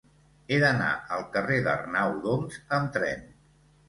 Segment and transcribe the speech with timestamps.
[0.51, 3.23] He d'anar al carrer d'Arnau d'Oms amb tren.